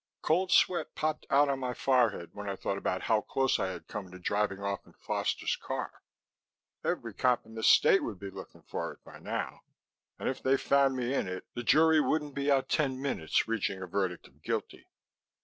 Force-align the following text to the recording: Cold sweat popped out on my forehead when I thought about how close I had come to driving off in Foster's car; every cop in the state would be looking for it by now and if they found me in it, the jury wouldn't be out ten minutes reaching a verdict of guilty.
Cold 0.23 0.51
sweat 0.51 0.95
popped 0.95 1.27
out 1.29 1.47
on 1.47 1.59
my 1.59 1.75
forehead 1.75 2.31
when 2.33 2.49
I 2.49 2.55
thought 2.55 2.79
about 2.79 3.03
how 3.03 3.21
close 3.21 3.59
I 3.59 3.67
had 3.67 3.87
come 3.87 4.09
to 4.09 4.17
driving 4.17 4.57
off 4.59 4.83
in 4.87 4.93
Foster's 4.93 5.55
car; 5.55 6.01
every 6.83 7.13
cop 7.13 7.45
in 7.45 7.53
the 7.53 7.61
state 7.61 8.03
would 8.03 8.17
be 8.17 8.31
looking 8.31 8.63
for 8.63 8.91
it 8.93 9.03
by 9.03 9.19
now 9.19 9.59
and 10.17 10.27
if 10.27 10.41
they 10.41 10.57
found 10.57 10.95
me 10.97 11.13
in 11.13 11.27
it, 11.27 11.45
the 11.53 11.61
jury 11.61 12.01
wouldn't 12.01 12.33
be 12.33 12.49
out 12.49 12.67
ten 12.67 12.99
minutes 12.99 13.47
reaching 13.47 13.79
a 13.79 13.85
verdict 13.85 14.27
of 14.27 14.41
guilty. 14.41 14.87